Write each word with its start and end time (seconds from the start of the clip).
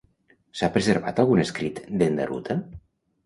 S'ha 0.59 0.69
preservat 0.77 1.19
algun 1.23 1.43
escrit 1.43 1.83
d'Endaruta? 1.99 2.57